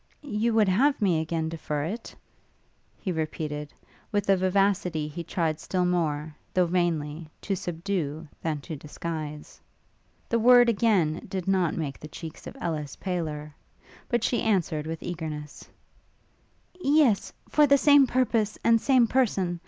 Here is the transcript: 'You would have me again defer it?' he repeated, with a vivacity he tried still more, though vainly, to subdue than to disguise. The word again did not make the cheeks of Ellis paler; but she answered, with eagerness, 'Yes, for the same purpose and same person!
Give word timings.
'You 0.23 0.51
would 0.55 0.67
have 0.67 0.99
me 0.99 1.21
again 1.21 1.47
defer 1.47 1.83
it?' 1.83 2.15
he 2.99 3.11
repeated, 3.11 3.71
with 4.11 4.27
a 4.31 4.35
vivacity 4.35 5.07
he 5.07 5.23
tried 5.23 5.59
still 5.59 5.85
more, 5.85 6.35
though 6.55 6.65
vainly, 6.65 7.29
to 7.43 7.55
subdue 7.55 8.27
than 8.41 8.61
to 8.61 8.75
disguise. 8.75 9.61
The 10.27 10.39
word 10.39 10.69
again 10.69 11.27
did 11.29 11.47
not 11.47 11.77
make 11.77 11.99
the 11.99 12.07
cheeks 12.07 12.47
of 12.47 12.57
Ellis 12.59 12.95
paler; 12.95 13.53
but 14.09 14.23
she 14.23 14.41
answered, 14.41 14.87
with 14.87 15.03
eagerness, 15.03 15.69
'Yes, 16.81 17.31
for 17.47 17.67
the 17.67 17.77
same 17.77 18.07
purpose 18.07 18.57
and 18.63 18.81
same 18.81 19.05
person! 19.05 19.59